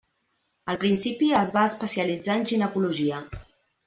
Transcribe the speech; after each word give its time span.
Al 0.71 0.77
principi 0.83 1.29
es 1.41 1.51
va 1.57 1.65
especialitzar 1.71 2.39
en 2.41 2.47
ginecologia. 2.53 3.21